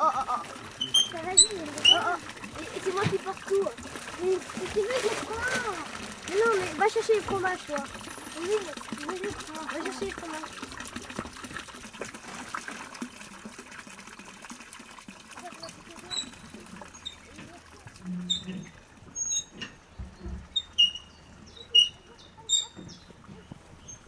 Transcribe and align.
oh, 0.00 0.04
oh, 0.18 0.20
oh. 0.28 0.82
Ça 1.10 1.18
vas-y, 1.22 1.46
Oh, 1.92 1.96
oh. 1.96 2.62
Et, 2.62 2.80
c'est 2.84 2.92
moi 2.92 3.02
qui 3.02 3.18
porte 3.18 3.44
tout. 3.46 3.68
mais 4.22 4.32
si 4.34 4.72
tu 4.72 4.80
veux, 4.80 5.00
je 5.02 5.24
prends. 5.24 5.74
Mais 6.28 6.34
non, 6.36 6.52
mais 6.60 6.78
va 6.78 6.88
chercher 6.88 7.14
les 7.14 7.20
fromages, 7.20 7.66
toi. 7.66 7.78
Oui, 8.40 8.50
mais 9.08 9.16
je 9.16 9.28
prends. 9.30 9.64
Va 9.66 9.84
chercher 9.84 10.04
les 10.06 10.10
fromages. 10.12 10.40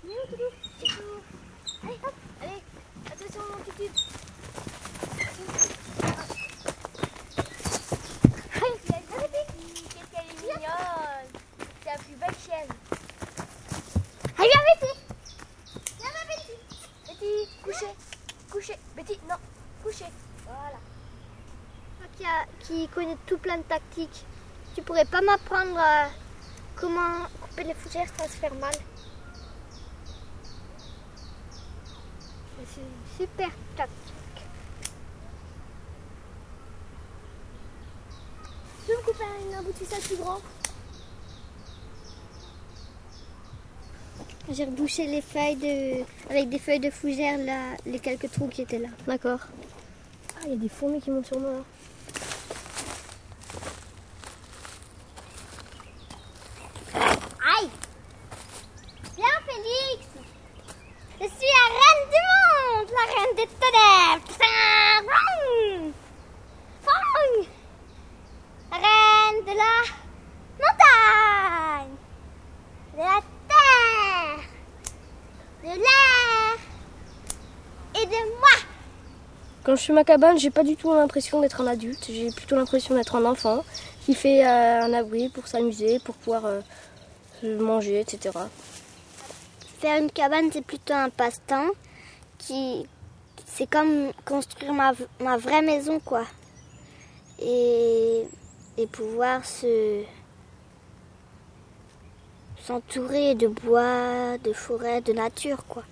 Mais 0.04 0.10
où, 0.10 0.26
Toulou 0.30 0.50
C'est 0.80 0.86
tout. 0.86 1.22
Allez, 1.84 1.98
hop. 2.04 2.14
Allez, 2.42 2.62
attention, 3.06 3.42
mon 3.50 3.64
tutu. 3.64 3.90
Allez, 8.54 8.78
il 8.84 8.90
y 8.90 8.94
a 8.94 8.98
une 8.98 9.06
bonne 9.06 9.20
bébé. 9.20 9.42
Qu'est-ce 9.90 10.10
qu'elle 10.10 10.28
est 10.28 10.40
mignonne. 10.40 11.30
C'est 11.82 11.90
la 11.90 11.98
plus 11.98 12.16
belle 12.16 12.36
chienne. 12.44 12.72
Allez, 14.38 14.50
viens, 14.52 14.64
Betty. 14.66 14.92
Viens, 15.98 16.12
ma 16.12 16.22
Betty. 16.26 16.56
Betty, 17.06 17.32
couchez. 17.62 17.92
Couchez. 18.50 18.78
Betty, 18.96 19.18
non. 19.28 19.36
Couchez. 19.82 20.10
Voilà. 20.44 20.78
Toi 21.98 22.06
qui, 22.60 22.88
connais 22.88 23.16
tout 23.26 23.38
plein 23.38 23.58
de 23.58 23.62
tactiques, 23.62 24.24
tu 24.74 24.82
pourrais 24.82 25.04
pas 25.04 25.20
m'apprendre 25.20 25.78
euh, 25.78 26.06
comment 26.76 27.26
couper 27.40 27.64
les 27.64 27.74
fougères 27.74 28.08
sans 28.16 28.24
se 28.24 28.36
faire 28.36 28.54
mal 28.54 28.72
C'est 32.74 32.80
une 32.80 33.26
super 33.26 33.50
tactique. 33.76 33.92
Tu 38.84 38.92
veux 38.92 38.96
me 38.98 39.02
couper 39.02 39.24
un, 39.56 39.62
bout 39.62 39.72
de 39.72 39.76
ficelle 39.76 40.00
plus 40.00 40.16
grand? 40.16 40.38
J'ai 44.50 44.64
rebouché 44.64 45.06
les 45.06 45.22
feuilles 45.22 45.56
de... 45.56 46.04
avec 46.30 46.48
des 46.48 46.58
feuilles 46.58 46.80
de 46.80 46.90
fougère, 46.90 47.38
les 47.86 47.98
quelques 48.00 48.30
trous 48.30 48.48
qui 48.48 48.62
étaient 48.62 48.78
là. 48.78 48.88
D'accord. 49.06 49.40
Ah, 50.36 50.46
il 50.46 50.50
y 50.50 50.54
a 50.54 50.56
des 50.56 50.68
fourmis 50.68 51.00
qui 51.00 51.10
montent 51.10 51.26
sur 51.26 51.38
moi. 51.38 51.64
Aïe 56.94 57.70
Viens 59.16 59.40
Félix 59.46 60.06
Je 61.20 61.26
suis 61.26 61.50
la 61.52 61.66
reine 61.78 62.04
du 62.10 62.20
monde 62.32 62.88
La 62.90 63.04
reine 63.12 63.34
des 63.36 63.46
ténèbres 63.46 64.30
Vroom 65.02 65.92
Vroom 66.82 67.46
La 68.70 68.76
reine 68.78 69.40
de 69.44 69.54
la 69.56 69.74
montagne 70.60 71.94
De 72.94 72.98
la 72.98 73.20
terre 73.48 74.42
De 75.62 75.72
l'air 75.78 76.56
Et 77.94 78.06
de 78.06 78.20
moi 78.38 78.56
Quand 79.64 79.76
je 79.76 79.84
fais 79.84 79.92
ma 79.92 80.02
cabane, 80.02 80.38
j'ai 80.38 80.50
pas 80.50 80.64
du 80.64 80.74
tout 80.74 80.92
l'impression 80.92 81.40
d'être 81.40 81.60
un 81.60 81.68
adulte. 81.68 82.04
J'ai 82.10 82.30
plutôt 82.30 82.56
l'impression 82.56 82.96
d'être 82.96 83.14
un 83.14 83.24
enfant 83.24 83.64
qui 84.04 84.14
fait 84.14 84.44
euh, 84.44 84.82
un 84.82 84.92
abri 84.92 85.28
pour 85.28 85.46
s'amuser, 85.46 86.00
pour 86.00 86.16
pouvoir 86.16 86.46
euh, 86.46 86.60
manger, 87.60 88.00
etc. 88.00 88.36
Faire 89.78 90.02
une 90.02 90.10
cabane, 90.10 90.50
c'est 90.52 90.64
plutôt 90.64 90.94
un 90.94 91.10
passe-temps. 91.10 91.68
Qui, 92.38 92.88
c'est 93.46 93.70
comme 93.70 94.10
construire 94.24 94.72
ma, 94.72 95.36
vraie 95.36 95.62
maison, 95.62 96.00
quoi. 96.00 96.24
Et, 97.40 98.22
et 98.78 98.86
pouvoir 98.88 99.44
se 99.44 100.02
s'entourer 102.64 103.36
de 103.36 103.46
bois, 103.46 104.38
de 104.42 104.52
forêt, 104.52 105.00
de 105.02 105.12
nature, 105.12 105.64
quoi. 105.68 105.84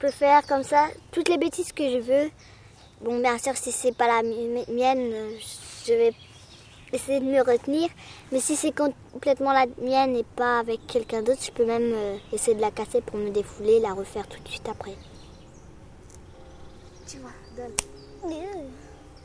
Je 0.00 0.06
peux 0.06 0.12
faire 0.12 0.46
comme 0.46 0.62
ça 0.62 0.86
toutes 1.10 1.28
les 1.28 1.38
bêtises 1.38 1.72
que 1.72 1.82
je 1.90 1.98
veux. 1.98 2.30
Bon, 3.00 3.18
bien 3.20 3.36
sûr, 3.38 3.56
si 3.56 3.72
c'est 3.72 3.90
pas 3.96 4.06
la 4.06 4.22
mi- 4.22 4.64
mienne, 4.68 5.12
je 5.84 5.92
vais 5.92 6.12
essayer 6.92 7.18
de 7.18 7.24
me 7.24 7.40
retenir. 7.40 7.88
Mais 8.30 8.38
si 8.38 8.54
c'est 8.54 8.70
complètement 8.72 9.52
la 9.52 9.66
mienne 9.80 10.14
et 10.14 10.22
pas 10.36 10.60
avec 10.60 10.86
quelqu'un 10.86 11.22
d'autre, 11.22 11.42
je 11.44 11.50
peux 11.50 11.64
même 11.64 11.92
euh, 11.92 12.16
essayer 12.32 12.56
de 12.56 12.60
la 12.60 12.70
casser 12.70 13.00
pour 13.00 13.16
me 13.18 13.30
défouler 13.30 13.80
la 13.80 13.92
refaire 13.92 14.28
tout 14.28 14.40
de 14.40 14.48
suite 14.48 14.68
après. 14.68 14.94
Tu 17.08 17.18
vois, 17.18 17.30
donne. 17.56 17.74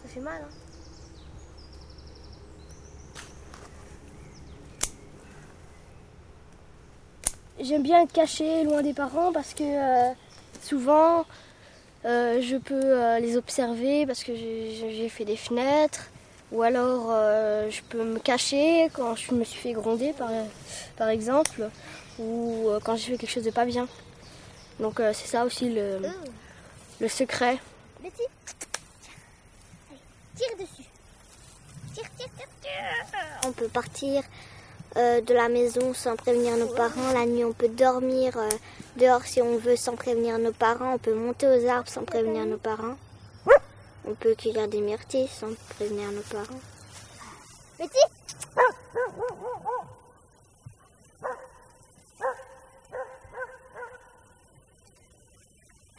Ça 0.02 0.10
fait 0.10 0.20
mal, 0.22 0.42
hein 0.42 0.54
J'aime 7.60 7.84
bien 7.84 8.04
être 8.04 8.12
caché 8.12 8.64
loin 8.64 8.82
des 8.82 8.94
parents 8.94 9.32
parce 9.32 9.54
que 9.54 9.64
euh, 9.64 10.14
souvent 10.64 11.26
euh, 12.06 12.42
je 12.42 12.58
peux 12.58 12.74
euh, 12.84 13.20
les 13.20 13.38
observer 13.38 14.06
parce 14.06 14.24
que 14.24 14.36
j'ai 14.36 15.10
fait 15.10 15.26
des 15.26 15.38
fenêtres 15.38 16.10
ou 16.52 16.62
alors 16.62 17.08
euh, 17.12 17.70
je 17.70 17.82
peux 17.82 18.04
me 18.04 18.20
cacher 18.20 18.90
quand 18.94 19.16
je 19.16 19.34
me 19.34 19.44
suis 19.44 19.60
fait 19.60 19.74
gronder 19.74 20.14
par, 20.98 21.10
exemple 21.10 21.70
ou 22.20 22.70
quand 22.84 22.96
j'ai 22.96 23.14
fait 23.14 23.18
quelque 23.18 23.30
chose 23.30 23.44
de 23.44 23.52
pas 23.52 23.66
bien. 23.66 23.88
Donc 24.80 25.00
c'est 25.14 25.28
ça 25.28 25.46
aussi 25.46 25.70
le, 25.70 26.00
le 27.00 27.08
secret. 27.08 27.58
Betty, 28.02 28.24
tire 30.36 30.58
dessus. 30.60 30.90
Tire, 31.94 32.10
tire, 32.18 32.28
tire. 32.62 33.20
On 33.48 33.52
peut 33.52 33.70
partir 33.70 34.24
euh, 34.96 35.22
de 35.22 35.34
la 35.34 35.50
maison 35.50 35.94
sans 35.94 36.16
prévenir 36.16 36.56
nos 36.58 36.68
parents. 36.68 37.14
La 37.14 37.26
nuit, 37.26 37.44
on 37.44 37.54
peut 37.54 37.70
dormir 37.70 38.38
euh, 38.38 38.50
dehors 38.98 39.24
si 39.26 39.42
on 39.42 39.58
veut 39.58 39.76
sans 39.76 39.96
prévenir 39.96 40.38
nos 40.38 40.52
parents. 40.52 40.94
On 40.94 40.98
peut 40.98 41.14
monter 41.14 41.48
aux 41.48 41.68
arbres 41.68 41.90
sans 41.90 42.04
prévenir 42.04 42.46
nos 42.46 42.58
parents. 42.58 42.96
On 44.06 44.16
peut 44.16 44.36
cueillir 44.36 44.68
des 44.68 44.82
myrtilles 44.82 45.30
sans 45.30 45.48
prévenir 45.76 46.12
nos 46.12 46.22
parents. 46.22 46.60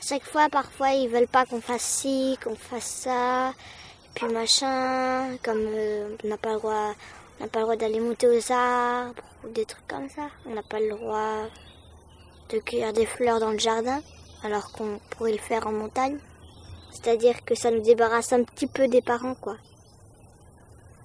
À 0.05 0.07
chaque 0.07 0.25
fois, 0.25 0.49
parfois, 0.51 0.91
ils 0.91 1.09
veulent 1.09 1.27
pas 1.27 1.47
qu'on 1.47 1.63
fasse 1.63 1.83
ci, 1.83 2.39
qu'on 2.45 2.55
fasse 2.55 2.85
ça, 2.85 3.49
et 3.49 4.09
puis 4.15 4.29
machin, 4.29 5.39
comme 5.43 5.65
euh, 5.67 6.15
on 6.23 6.29
n'a 6.29 6.37
pas 6.37 6.53
le 6.53 6.59
droit, 6.59 6.95
on 7.39 7.45
n'a 7.45 7.49
pas 7.49 7.59
le 7.61 7.65
droit 7.65 7.77
d'aller 7.77 8.01
monter 8.01 8.27
aux 8.29 8.53
arbres 8.53 9.23
ou 9.45 9.49
des 9.49 9.65
trucs 9.67 9.87
comme 9.89 10.09
ça. 10.09 10.29
On 10.47 10.55
n'a 10.55 10.63
pas 10.63 10.81
le 10.81 10.91
droit 10.91 11.47
de 12.51 12.59
cueillir 12.59 12.93
des 12.93 13.07
fleurs 13.07 13.41
dans 13.41 13.51
le 13.51 13.59
jardin, 13.59 14.01
alors 14.43 14.71
qu'on 14.73 14.99
pourrait 15.11 15.33
le 15.33 15.39
faire 15.39 15.67
en 15.67 15.73
montagne. 15.73 16.19
C'est-à-dire 16.93 17.45
que 17.45 17.55
ça 17.55 17.71
nous 17.71 17.81
débarrasse 17.83 18.33
un 18.33 18.45
petit 18.45 18.67
peu 18.69 18.87
des 18.89 19.03
parents, 19.03 19.35
quoi. 19.35 19.57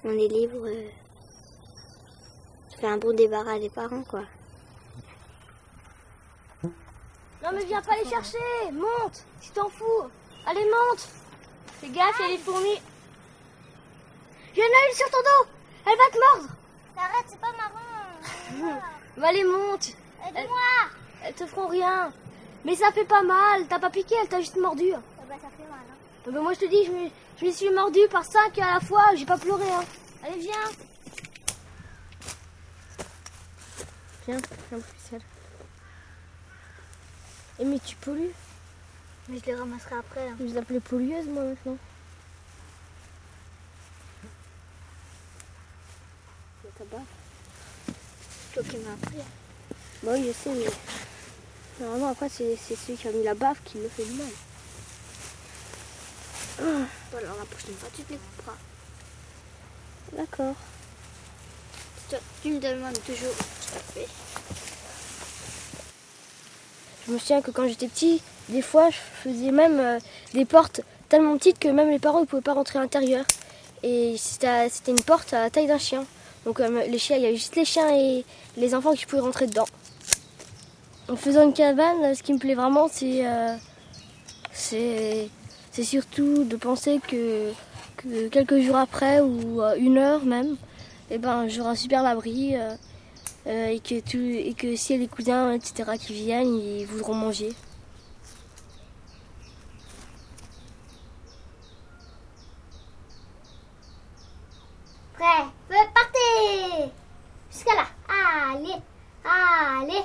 On 0.03 0.11
est 0.11 0.27
libre. 0.27 0.65
euh, 0.67 0.89
Ça 2.79 2.87
un 2.89 2.97
bon 2.97 3.13
débarras 3.13 3.59
des 3.59 3.69
parents, 3.69 4.03
quoi. 4.03 4.21
Non 7.41 7.51
mais 7.53 7.63
viens 7.65 7.81
pas 7.81 7.95
les 7.97 8.09
chercher, 8.09 8.37
monte, 8.73 9.23
tu 9.41 9.49
t'en 9.51 9.69
fous. 9.69 10.03
Allez 10.45 10.65
monte. 10.65 11.07
Fais 11.79 11.87
gaffe, 11.89 12.15
il 12.19 12.21
y 12.23 12.25
a 12.25 12.31
les 12.31 12.37
fourmis. 12.37 12.81
Il 14.53 14.59
y 14.59 14.61
a 14.61 14.65
une 14.65 14.95
sur 14.95 15.09
ton 15.09 15.17
dos, 15.19 15.49
elle 15.91 15.97
va 15.97 16.09
te 16.11 16.37
mordre. 16.39 16.53
Arrête, 16.97 17.25
c'est 17.29 17.39
pas 17.39 17.51
marrant. 17.57 18.81
Bah, 19.17 19.27
allez 19.29 19.43
monte, 19.43 19.89
Aide-moi 20.27 20.89
elles 21.23 21.33
te 21.33 21.45
feront 21.45 21.67
rien. 21.67 22.11
Mais 22.65 22.75
ça 22.75 22.91
fait 22.91 23.05
pas 23.05 23.21
mal, 23.23 23.65
t'as 23.67 23.79
pas 23.79 23.89
piqué, 23.89 24.15
elle 24.21 24.27
t'a 24.27 24.39
juste 24.41 24.57
mordu. 24.57 24.91
bah, 24.91 24.99
ça 25.41 25.49
fait 25.49 25.63
mal, 25.69 25.79
hein. 25.79 25.95
Ah 26.27 26.31
bah, 26.31 26.41
moi 26.41 26.53
je 26.53 26.59
te 26.59 26.65
dis, 26.65 26.85
je 26.85 26.91
me, 26.91 27.09
je 27.39 27.45
me 27.45 27.51
suis 27.51 27.69
mordu 27.69 27.99
par 28.11 28.25
cinq 28.25 28.57
à 28.59 28.73
la 28.75 28.79
fois, 28.81 29.15
j'ai 29.15 29.25
pas 29.25 29.37
pleuré. 29.37 29.63
Hein. 29.71 29.83
Allez 30.25 30.39
viens. 30.39 30.53
Viens, 34.27 34.37
viens 34.69 34.79
Priscille. 34.79 35.21
Et 37.59 37.65
mais 37.65 37.79
tu 37.79 37.95
pollues. 37.97 38.33
Mais 39.29 39.39
je 39.39 39.45
les 39.45 39.55
ramasserai 39.55 39.95
après. 39.95 40.27
hein. 40.27 40.35
Je 40.39 40.45
vous 40.45 40.57
appelez 40.57 40.79
pollueuse 40.79 41.27
moi 41.27 41.43
maintenant. 41.43 41.77
Toi 46.91 48.63
qui 48.63 48.77
m'as 48.77 48.93
appris. 48.93 49.17
Bah 50.03 50.11
oui, 50.13 50.27
je 50.27 50.31
sais, 50.31 50.55
mais 50.55 51.83
normalement 51.85 52.09
après 52.09 52.29
c'est 52.29 52.55
celui 52.55 52.97
qui 52.97 53.07
a 53.07 53.11
mis 53.11 53.23
la 53.23 53.35
baffe 53.35 53.61
qui 53.63 53.77
me 53.77 53.89
fait 53.89 54.05
du 54.05 54.13
mal. 54.13 54.27
Bon, 57.11 57.17
alors 57.17 57.37
la 57.37 57.45
prochaine 57.45 57.75
fois, 57.75 57.89
tu 57.95 58.03
te 58.03 58.11
les 58.11 58.19
couperas. 58.19 58.57
D'accord. 60.13 60.55
Tu, 62.41 62.51
me 62.51 62.59
demandes 62.59 62.99
toujours. 63.05 63.33
Je 67.07 67.13
me 67.13 67.17
souviens 67.19 67.41
que 67.41 67.51
quand 67.51 67.67
j'étais 67.67 67.87
petit, 67.87 68.21
des 68.49 68.61
fois 68.61 68.89
je 68.89 68.97
faisais 69.23 69.51
même 69.51 69.79
euh, 69.79 69.99
des 70.33 70.45
portes 70.45 70.81
tellement 71.07 71.37
petite 71.37 71.59
que 71.59 71.67
même 71.67 71.89
les 71.89 71.99
parents 71.99 72.21
ne 72.21 72.25
pouvaient 72.25 72.41
pas 72.41 72.53
rentrer 72.53 72.79
à 72.79 72.81
l'intérieur. 72.81 73.25
Et 73.83 74.15
c'était 74.17 74.69
une 74.87 75.01
porte 75.01 75.33
à 75.33 75.41
la 75.41 75.49
taille 75.49 75.67
d'un 75.67 75.77
chien. 75.77 76.05
Donc 76.49 76.97
chiens, 76.97 77.17
il 77.17 77.21
y 77.21 77.25
avait 77.27 77.35
juste 77.35 77.55
les 77.55 77.65
chiens 77.65 77.95
et 77.95 78.25
les 78.57 78.73
enfants 78.73 78.93
qui 78.93 79.05
pouvaient 79.05 79.21
rentrer 79.21 79.45
dedans. 79.45 79.67
En 81.07 81.15
faisant 81.15 81.43
une 81.43 81.53
cabane, 81.53 82.15
ce 82.15 82.23
qui 82.23 82.33
me 82.33 82.39
plaît 82.39 82.55
vraiment, 82.55 82.87
c'est 82.87 83.23
c'est 84.51 85.83
surtout 85.83 86.43
de 86.45 86.55
penser 86.55 86.99
que, 87.07 87.51
quelques 88.29 88.59
jours 88.61 88.77
après 88.77 89.21
ou 89.21 89.61
une 89.77 89.99
heure 89.99 90.25
même, 90.25 90.57
eh 91.11 91.19
ben, 91.19 91.47
j'aurai 91.47 91.69
un 91.69 91.75
super 91.75 92.05
abri 92.05 92.55
euh, 92.55 92.75
euh, 93.47 93.67
et, 93.67 93.79
que 93.79 94.53
que 94.53 94.75
s'il 94.75 94.97
y 94.97 94.99
a 94.99 95.01
des 95.03 95.07
cousins, 95.07 95.53
etc., 95.53 95.91
qui 95.99 96.13
viennent, 96.13 96.55
ils 96.55 96.85
voudront 96.85 97.15
manger. 97.15 97.53
Prêt, 105.13 105.45
partez 105.69 106.91
Jusqu'à 107.51 107.75
là. 107.75 107.87
Allez, 108.07 108.75
allez, 109.69 110.03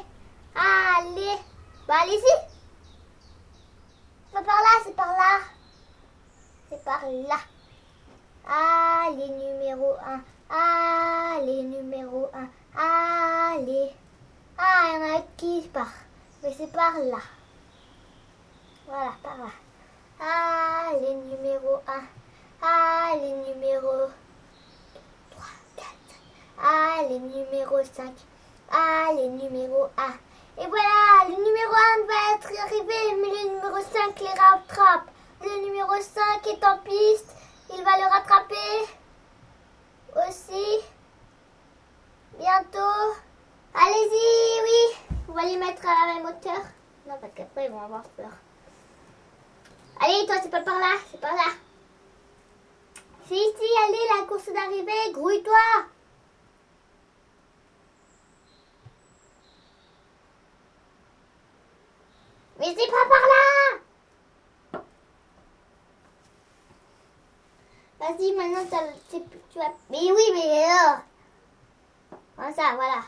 allez. 0.55 1.39
Bah 1.87 1.95
allez-y. 2.03 2.35
Pas 4.33 4.43
par 4.43 4.57
là, 4.57 4.83
c'est 4.85 4.97
par 4.97 5.09
là. 5.09 5.41
C'est 6.71 6.85
par 6.85 7.03
là. 7.05 7.39
Allez, 8.47 9.29
numéro 9.29 9.97
1. 10.05 10.21
Allez, 10.51 11.63
numéro 11.63 12.31
1. 12.35 12.49
Allez. 12.77 13.91
Ah, 14.59 14.87
il 14.87 14.95
y 14.95 14.97
en 14.97 15.17
a 15.17 15.23
qui 15.37 15.69
part. 15.73 15.93
Mais 16.43 16.55
c'est 16.57 16.73
par 16.73 16.95
là. 16.99 17.19
Voilà, 18.87 19.13
par 19.23 19.39
là. 19.39 19.51
Allez, 20.21 21.15
numéro 21.15 21.81
1. 21.87 22.03
Allez, 22.67 23.33
numéro 23.33 24.09
3, 25.31 25.45
4. 25.77 25.89
Allez, 26.59 27.19
numéro 27.19 27.83
5. 27.85 28.13
Allez, 28.77 29.29
numéro 29.29 29.85
1. 29.97 30.61
Et 30.61 30.67
voilà, 30.67 31.29
le 31.29 31.37
numéro 31.37 31.73
1 31.73 32.07
va 32.07 32.35
être 32.35 32.61
arrivé, 32.61 33.15
mais 33.21 33.29
le 33.29 33.51
numéro 33.51 33.79
5 33.79 34.19
les 34.19 34.27
rattrape. 34.27 35.11
Le 35.43 35.65
numéro 35.65 35.93
5 36.01 36.45
est 36.49 36.65
en 36.65 36.79
piste, 36.79 37.37
il 37.73 37.85
va 37.85 37.97
le 37.99 38.11
rattraper 38.11 38.89
aussi. 40.27 40.81
Bientôt. 42.37 43.15
Allez-y, 43.75 44.63
oui. 44.65 45.17
On 45.29 45.33
va 45.35 45.43
les 45.43 45.57
mettre 45.57 45.87
à 45.87 46.07
la 46.07 46.15
même 46.15 46.27
hauteur. 46.27 46.65
Non, 47.07 47.15
parce 47.21 47.33
qu'après, 47.33 47.67
ils 47.67 47.71
vont 47.71 47.81
avoir 47.81 48.03
peur. 48.17 48.31
Allez, 50.01 50.27
toi, 50.27 50.37
c'est 50.43 50.51
pas 50.51 50.63
par 50.63 50.81
là, 50.81 50.97
c'est 51.13 51.21
par 51.21 51.35
là. 51.35 51.53
C'est 53.29 53.37
ici, 53.37 53.69
allez, 53.87 54.21
la 54.21 54.27
course 54.27 54.53
d'arrivée, 54.53 55.13
grouille-toi. 55.13 55.94
Mais 62.65 62.75
c'est 62.79 62.91
pas 62.91 63.07
par 63.11 63.21
là 63.21 64.81
Vas-y, 68.01 68.33
maintenant, 68.33 68.65
tu 69.11 69.59
vas... 69.59 69.75
Mais 69.91 70.11
oui, 70.11 70.23
mais 70.33 70.65
alors 70.65 71.01
Voilà, 72.37 72.55
ça, 72.55 72.75
voilà. 72.75 73.03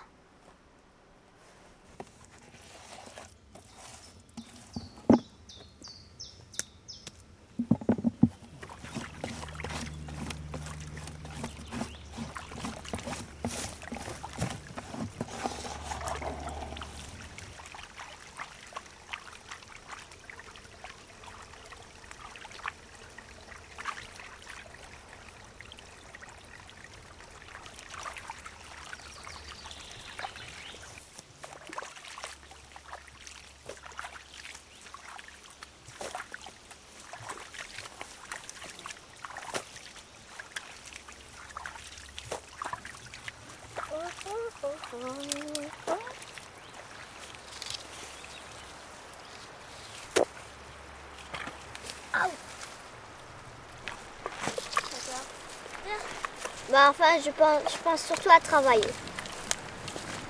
Bah 56.70 56.88
enfin, 56.90 57.04
je 57.24 57.30
pense, 57.30 57.72
je 57.72 57.78
pense 57.82 58.02
surtout 58.02 58.30
à 58.30 58.40
travailler. 58.40 58.84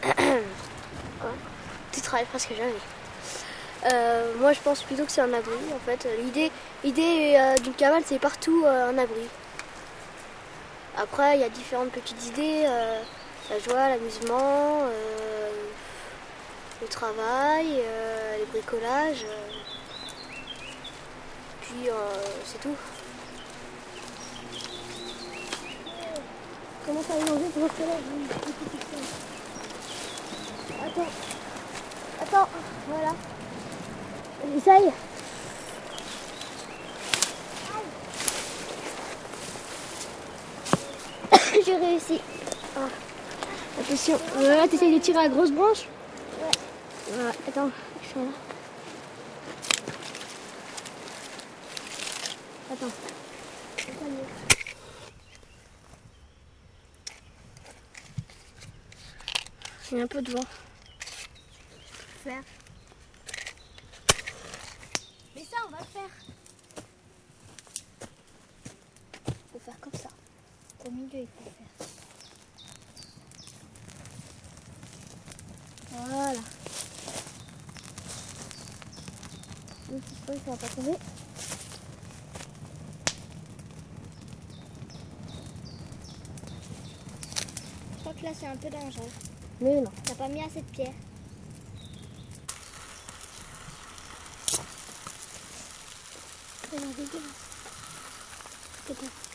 Tu 1.93 2.01
travailles 2.01 2.27
presque 2.27 2.51
jamais. 2.51 2.73
Euh, 3.87 4.35
moi, 4.39 4.53
je 4.53 4.61
pense 4.61 4.83
plutôt 4.83 5.05
que 5.05 5.13
c'est 5.13 5.21
un 5.23 5.33
abri. 5.33 5.55
En 5.75 5.79
fait, 5.81 6.07
l'idée, 6.23 6.51
l'idée 6.85 7.37
euh, 7.39 7.57
d'une 7.59 7.75
cabane, 7.75 8.03
c'est 8.05 8.19
partout 8.19 8.65
euh, 8.65 8.91
un 8.91 8.99
abri. 8.99 9.29
Après, 10.97 11.37
il 11.37 11.41
y 11.41 11.45
a 11.45 11.49
différentes 11.49 11.91
petites 11.91 12.27
idées 12.27 12.67
la 13.51 13.59
joie, 13.59 13.89
l'amusement, 13.89 14.87
le 16.81 16.89
travail, 16.89 17.83
les 18.39 18.45
bricolages. 18.47 19.27
puis 21.61 21.89
c'est 22.45 22.61
tout. 22.61 22.77
Comment 26.87 27.03
ça 27.03 27.15
manger 27.15 27.51
pour 27.53 27.65
Attends. 30.85 31.11
Attends. 32.23 32.49
Voilà. 32.89 33.13
Essaye. 34.57 34.93
J'ai 41.65 41.75
réussi. 41.75 42.21
Ah. 42.77 42.89
Attention. 43.87 44.19
Voilà, 44.35 44.67
t'essayes 44.67 44.93
de 44.93 44.99
tirer 44.99 45.23
la 45.23 45.29
grosse 45.29 45.53
branche 45.53 45.83
Ouais. 46.43 46.51
Voilà, 47.13 47.31
attends, 47.47 47.71
je 48.03 48.09
suis 48.09 48.19
là. 48.19 48.27
Attends. 52.73 52.93
Il 59.93 59.99
y 59.99 60.01
a 60.01 60.05
un 60.05 60.07
peu 60.09 60.21
de 60.21 60.33
vent. 60.33 60.45
Faire. 62.25 62.43
Mais 65.37 65.43
ça, 65.43 65.59
on 65.65 65.71
va 65.71 65.79
le 65.79 65.85
faire. 65.85 66.11
Il 69.29 69.35
faut 69.53 69.61
faire 69.61 69.81
comme 69.81 69.93
ça. 69.93 70.09
Au 70.85 70.91
milieu, 70.91 71.21
il 71.21 71.29
faut 71.29 71.51
faire. 71.79 71.96
Voilà. 75.97 76.39
Le 79.91 79.99
petit 79.99 80.15
ça 80.45 80.51
va 80.51 80.57
pas 80.57 80.69
tomber. 80.69 80.99
Je 87.93 88.01
crois 88.01 88.13
que 88.13 88.25
là, 88.25 88.31
c'est 88.39 88.47
un 88.47 88.57
peu 88.57 88.69
dangereux. 88.69 89.11
Mais 89.61 89.81
non. 89.81 89.91
T'as 90.05 90.15
pas 90.15 90.29
mis 90.29 90.43
assez 90.43 90.61
de 90.61 90.67
pierre. 90.67 90.93
C'est 96.71 96.79
Ça 96.79 96.87
me 98.95 99.26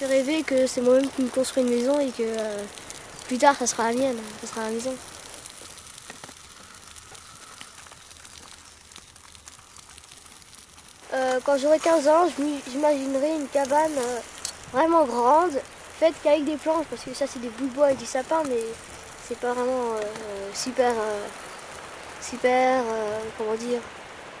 fait 0.00 0.06
rêver 0.06 0.42
que 0.42 0.66
c'est 0.66 0.80
moi-même 0.80 1.10
qui 1.10 1.22
me 1.22 1.28
construis 1.28 1.62
une 1.62 1.68
maison 1.68 2.00
et 2.00 2.08
que 2.08 2.22
euh, 2.22 2.64
plus 3.26 3.36
tard 3.36 3.54
ça 3.56 3.66
sera 3.66 3.92
la 3.92 3.98
mienne, 3.98 4.16
ça 4.40 4.46
sera 4.46 4.62
la 4.62 4.70
maison. 4.70 4.94
Euh, 11.12 11.40
quand 11.44 11.58
j'aurai 11.58 11.78
15 11.78 12.08
ans, 12.08 12.26
j'imaginerai 12.70 13.36
une 13.36 13.48
cabane 13.48 13.92
euh, 13.98 14.20
vraiment 14.72 15.04
grande, 15.04 15.60
faite 15.98 16.14
qu'avec 16.22 16.46
des 16.46 16.56
planches, 16.56 16.86
parce 16.88 17.02
que 17.02 17.12
ça 17.12 17.26
c'est 17.26 17.40
des 17.40 17.50
bouts 17.50 17.66
de 17.66 17.74
bois 17.74 17.92
et 17.92 17.96
du 17.96 18.06
sapin, 18.06 18.42
mais 18.48 18.62
c'est 19.28 19.38
pas 19.38 19.52
vraiment 19.52 19.96
super, 20.54 20.94
super, 22.22 22.82
comment 23.36 23.54
dire, 23.54 23.80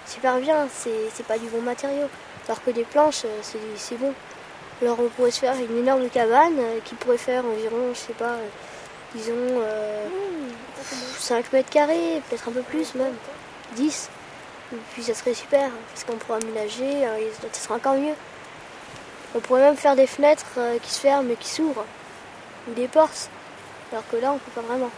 super 0.06 0.38
bien. 0.38 0.68
C'est 0.72 1.26
pas 1.26 1.38
du 1.38 1.46
bon 1.48 1.60
matériau. 1.60 2.08
Alors 2.48 2.64
que 2.64 2.70
des 2.70 2.84
planches, 2.84 3.26
c'est 3.76 3.96
bon. 3.98 4.14
Alors 4.82 4.98
on 5.00 5.08
pourrait 5.08 5.30
se 5.30 5.40
faire 5.40 5.54
une 5.56 5.78
énorme 5.78 6.08
cabane 6.08 6.58
euh, 6.58 6.78
qui 6.84 6.94
pourrait 6.94 7.18
faire 7.18 7.44
environ, 7.44 7.92
je 7.92 7.98
sais 7.98 8.12
pas, 8.14 8.36
disons 9.14 9.62
5 11.18 11.52
mètres 11.52 11.70
carrés, 11.70 12.22
peut-être 12.28 12.48
un 12.48 12.52
peu 12.52 12.62
plus 12.62 12.94
même, 12.94 13.14
10. 13.76 14.08
Et 14.72 14.76
puis 14.92 15.02
ça 15.02 15.14
serait 15.14 15.34
super, 15.34 15.70
parce 15.88 16.04
qu'on 16.04 16.16
pourrait 16.16 16.38
aménager, 16.42 17.04
ça 17.52 17.60
serait 17.60 17.74
encore 17.74 17.94
mieux. 17.94 18.14
On 19.34 19.40
pourrait 19.40 19.62
même 19.62 19.76
faire 19.76 19.96
des 19.96 20.06
fenêtres 20.06 20.46
qui 20.82 20.90
se 20.90 21.00
ferment 21.00 21.30
et 21.30 21.36
qui 21.36 21.48
s'ouvrent, 21.48 21.84
ou 22.68 22.74
des 22.74 22.88
portes, 22.88 23.28
alors 23.92 24.04
que 24.10 24.16
là 24.16 24.32
on 24.32 24.38
peut 24.38 24.52
pas 24.54 24.66
vraiment. 24.66 24.90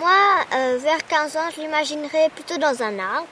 Moi, 0.00 0.10
euh, 0.54 0.78
vers 0.80 1.04
15 1.08 1.36
ans, 1.36 1.50
je 1.56 1.60
l'imaginerais 1.60 2.30
plutôt 2.32 2.56
dans 2.56 2.82
un 2.82 2.98
arbre. 3.00 3.26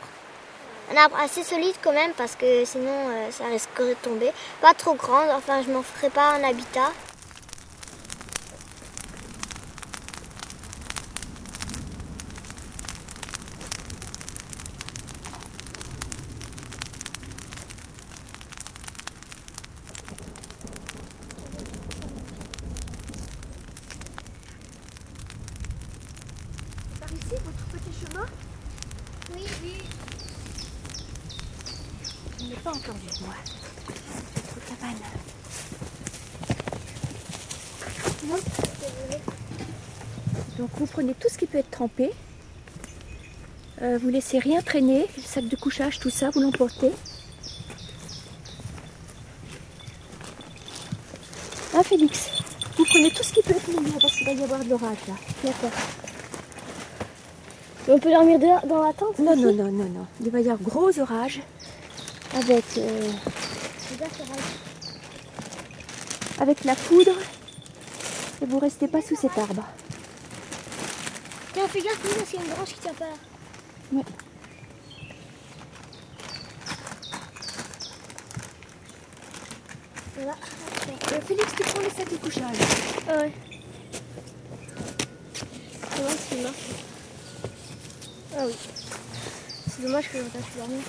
Un 0.92 0.96
arbre 0.96 1.16
assez 1.22 1.42
solide 1.42 1.74
quand 1.82 1.92
même 1.92 2.12
parce 2.16 2.36
que 2.36 2.64
sinon 2.64 3.08
euh, 3.08 3.30
ça 3.30 3.46
risquerait 3.46 3.94
de 3.94 4.00
tomber. 4.02 4.32
Pas 4.60 4.74
trop 4.74 4.94
grand, 4.94 5.28
enfin 5.34 5.62
je 5.62 5.70
m'en 5.70 5.82
ferais 5.82 6.10
pas 6.10 6.34
un 6.34 6.44
habitat. 6.44 6.92
ici, 27.16 27.34
votre 27.44 27.64
petit 27.72 27.92
chemin 28.00 28.26
Oui, 29.34 29.44
oui. 29.62 29.82
Je 32.38 32.44
n'ai 32.44 32.55
pas 32.72 32.96
moi. 33.20 33.34
Donc 40.58 40.70
vous 40.78 40.86
prenez 40.86 41.14
tout 41.14 41.28
ce 41.30 41.38
qui 41.38 41.46
peut 41.46 41.58
être 41.58 41.70
trempé. 41.70 42.10
Euh, 43.82 43.98
vous 44.02 44.08
laissez 44.08 44.38
rien 44.38 44.62
traîner, 44.62 45.06
le 45.16 45.22
sac 45.22 45.46
de 45.46 45.56
couchage, 45.56 45.98
tout 46.00 46.10
ça, 46.10 46.30
vous 46.30 46.40
l'emportez. 46.40 46.90
Ah 51.74 51.82
Félix, 51.82 52.30
vous 52.78 52.84
prenez 52.86 53.10
tout 53.10 53.22
ce 53.22 53.34
qui 53.34 53.42
peut 53.42 53.50
être 53.50 53.68
mouillé 53.68 53.92
parce 54.00 54.16
qu'il 54.16 54.26
va 54.26 54.32
y 54.32 54.42
avoir 54.42 54.64
de 54.64 54.70
l'orage 54.70 54.96
là. 55.06 55.14
D'accord. 55.44 55.78
On 57.88 57.98
peut 57.98 58.10
dormir 58.10 58.38
dehors, 58.40 58.66
dans 58.66 58.82
la 58.82 58.92
tente 58.94 59.18
Non, 59.18 59.36
non, 59.36 59.52
non, 59.52 59.70
non, 59.70 59.84
non. 59.84 60.06
Il 60.20 60.30
va 60.30 60.40
y 60.40 60.50
avoir 60.50 60.58
gros 60.58 60.98
orage 60.98 61.42
avec, 62.36 62.64
euh, 62.76 63.12
avec 66.38 66.64
la 66.64 66.74
poudre 66.74 67.14
et 68.42 68.46
vous 68.46 68.58
restez 68.58 68.88
pas 68.88 69.00
sous 69.00 69.16
cet 69.16 69.38
arbre. 69.38 69.64
Tiens, 71.54 71.68
fais 71.68 71.80
gaffe, 71.80 72.28
qu'il 72.28 72.38
y 72.38 72.42
a 72.42 72.44
une 72.44 72.50
branche 72.52 72.68
qui 72.68 72.80
tient 72.80 72.92
pas 72.92 73.06
là. 73.06 73.14
Ouais. 73.92 74.02
Voilà. 80.16 80.34
Euh, 81.12 81.20
Félix, 81.26 81.52
tu 81.56 81.62
prends 81.62 81.80
les 81.80 81.90
sacs 81.90 82.10
de 82.10 82.16
couchage. 82.16 82.56
Ah 83.08 83.18
ouais. 83.18 83.32
Comment 85.94 86.08
c'est 86.28 86.42
marche 86.42 86.56
Ah 88.36 88.46
oui. 88.46 88.54
C'est 89.70 89.82
dommage 89.82 90.10
que 90.10 90.18
je 90.18 90.22
pas 90.24 90.38
pu 90.38 90.58
dormir. 90.58 90.82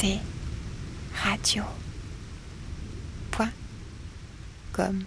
Arte 0.00 0.18
Radio. 1.22 1.66
Point. 3.30 3.52
Com. 4.72 5.04